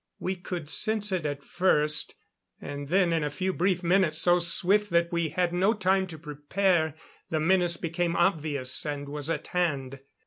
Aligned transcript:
We 0.17 0.35
could 0.35 0.67
sense 0.67 1.11
it 1.11 1.27
at 1.27 1.43
first; 1.43 2.15
and 2.59 2.87
then 2.87 3.13
in 3.13 3.23
a 3.23 3.29
few 3.29 3.53
brief 3.53 3.83
minutes 3.83 4.17
so 4.17 4.39
swift 4.39 4.89
that 4.89 5.11
we 5.11 5.29
had 5.29 5.53
no 5.53 5.73
time 5.75 6.07
to 6.07 6.17
prepare 6.17 6.95
the 7.29 7.39
menace 7.39 7.77
became 7.77 8.15
obvious 8.15 8.83
and 8.83 9.07
was 9.07 9.29
at 9.29 9.45
hand. 9.49 9.99